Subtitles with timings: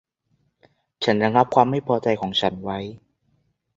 [1.03, 2.79] ฉันระงับความไม่พอใจของฉันไว้